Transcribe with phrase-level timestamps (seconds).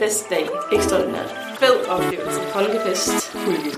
[0.00, 0.48] Festdag.
[0.72, 1.30] Ekstraordinært.
[1.58, 2.40] Fed oplevelse.
[2.52, 3.36] Folkefest.
[3.36, 3.69] Udvisninger.